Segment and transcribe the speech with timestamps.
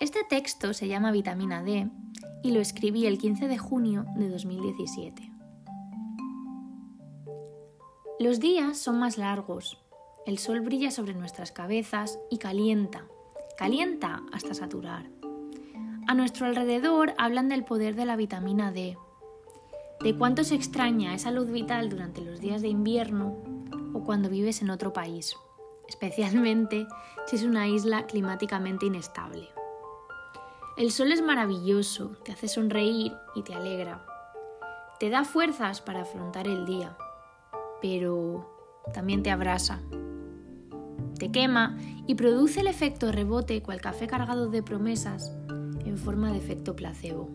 [0.00, 1.86] Este texto se llama Vitamina D
[2.42, 5.30] y lo escribí el 15 de junio de 2017.
[8.18, 9.76] Los días son más largos,
[10.24, 13.04] el sol brilla sobre nuestras cabezas y calienta,
[13.58, 15.10] calienta hasta saturar.
[16.08, 18.96] A nuestro alrededor hablan del poder de la vitamina D,
[20.02, 23.36] de cuánto se extraña esa luz vital durante los días de invierno
[23.92, 25.36] o cuando vives en otro país,
[25.88, 26.86] especialmente
[27.26, 29.59] si es una isla climáticamente inestable.
[30.80, 34.04] El sol es maravilloso, te hace sonreír y te alegra.
[34.98, 36.96] Te da fuerzas para afrontar el día
[37.80, 38.46] pero
[38.92, 39.80] también te abrasa.
[41.18, 45.32] Te quema y produce el efecto rebote cual café cargado de promesas
[45.84, 47.28] en forma de efecto placebo.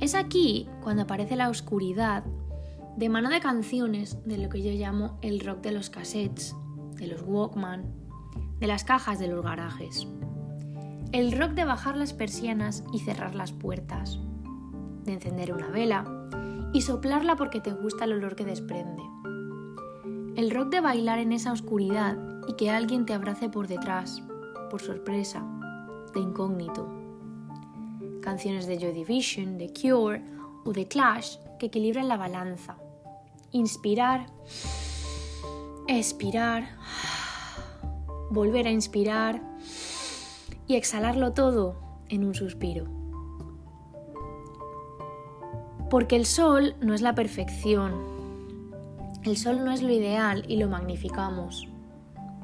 [0.00, 2.24] Es aquí cuando aparece la oscuridad
[2.96, 6.54] de mano de canciones de lo que yo llamo el rock de los cassettes,
[6.96, 7.94] de los Walkman,
[8.58, 10.06] de las cajas de los garajes.
[11.12, 14.18] El rock de bajar las persianas y cerrar las puertas,
[15.04, 16.06] de encender una vela
[16.72, 19.02] y soplarla porque te gusta el olor que desprende.
[20.36, 22.16] El rock de bailar en esa oscuridad
[22.48, 24.22] y que alguien te abrace por detrás,
[24.70, 25.44] por sorpresa,
[26.14, 26.88] de incógnito.
[28.22, 30.24] Canciones de Joy Division, de Cure
[30.64, 32.78] o de Clash que equilibran la balanza.
[33.50, 34.28] Inspirar,
[35.88, 36.70] expirar,
[38.30, 39.42] volver a inspirar
[40.66, 41.76] y exhalarlo todo
[42.08, 42.86] en un suspiro.
[45.90, 47.92] Porque el sol no es la perfección.
[49.24, 51.68] El sol no es lo ideal y lo magnificamos.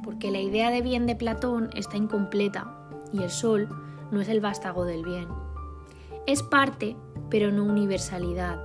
[0.04, 3.68] Porque la idea de bien de Platón está incompleta y el sol
[4.10, 5.28] no es el vástago del bien.
[6.26, 6.96] Es parte,
[7.30, 8.62] pero no universalidad.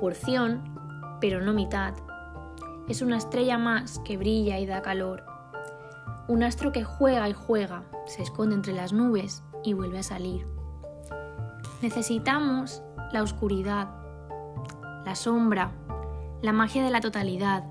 [0.00, 0.62] Porción,
[1.20, 1.94] pero no mitad.
[2.88, 5.24] Es una estrella más que brilla y da calor.
[6.28, 10.46] Un astro que juega y juega, se esconde entre las nubes y vuelve a salir.
[11.82, 12.82] Necesitamos
[13.12, 14.06] la oscuridad
[15.06, 15.70] la sombra,
[16.42, 17.62] la magia de la totalidad,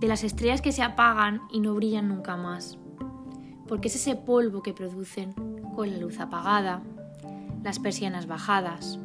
[0.00, 2.78] de las estrellas que se apagan y no brillan nunca más.
[3.66, 5.32] Porque es ese polvo que producen
[5.74, 6.82] con la luz apagada,
[7.62, 8.98] las persianas bajadas,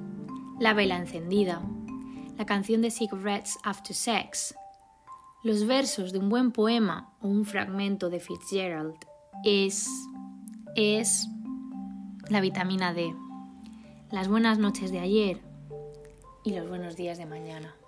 [0.59, 1.61] la vela encendida,
[2.37, 4.53] la canción de Cigarettes After Sex,
[5.41, 8.95] los versos de un buen poema o un fragmento de Fitzgerald
[9.43, 9.87] es
[10.75, 11.27] es
[12.29, 13.13] la vitamina D,
[14.11, 15.41] las buenas noches de ayer
[16.43, 17.78] y los buenos días de mañana.